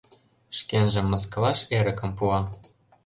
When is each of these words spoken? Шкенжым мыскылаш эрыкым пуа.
Шкенжым 0.57 1.05
мыскылаш 1.11 1.59
эрыкым 1.77 2.11
пуа. 2.17 2.39